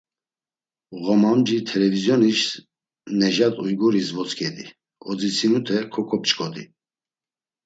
Ğomamci 1.03 1.57
t̆elevizyonis 1.67 2.41
Nejat 3.19 3.55
Uyguris 3.63 4.07
votzk̆edi, 4.15 4.65
odzitsinute 5.09 5.77
kok̆op̆ç̆k̆odi. 5.93 6.63